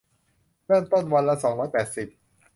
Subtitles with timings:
[0.65, 2.07] เริ่มต้นวันละ สองร้อยแปดสิบ